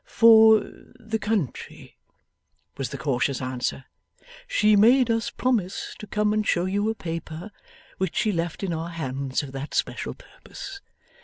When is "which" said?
7.99-8.15